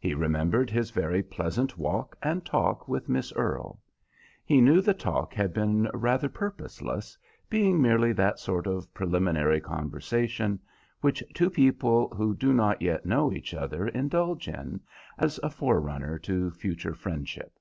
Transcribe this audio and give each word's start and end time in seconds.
He 0.00 0.12
remembered 0.12 0.70
his 0.70 0.90
very 0.90 1.22
pleasant 1.22 1.78
walk 1.78 2.16
and 2.20 2.44
talk 2.44 2.88
with 2.88 3.08
Miss 3.08 3.32
Earle. 3.32 3.80
He 4.44 4.60
knew 4.60 4.80
the 4.80 4.92
talk 4.92 5.34
had 5.34 5.54
been 5.54 5.88
rather 5.94 6.28
purposeless, 6.28 7.16
being 7.48 7.80
merely 7.80 8.12
that 8.14 8.40
sort 8.40 8.66
of 8.66 8.92
preliminary 8.92 9.60
conversation 9.60 10.58
which 11.00 11.22
two 11.32 11.48
people 11.48 12.08
who 12.08 12.34
do 12.34 12.52
not 12.52 12.82
yet 12.82 13.06
know 13.06 13.30
each 13.32 13.54
other 13.54 13.86
indulge 13.86 14.48
in, 14.48 14.80
as 15.16 15.38
a 15.44 15.48
forerunner 15.48 16.18
to 16.18 16.50
future 16.50 16.96
friendship. 16.96 17.60